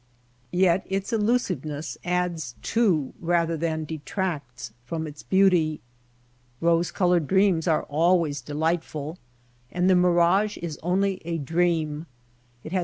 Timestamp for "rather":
3.19-3.55